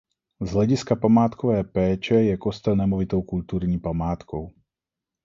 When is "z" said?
0.43-0.51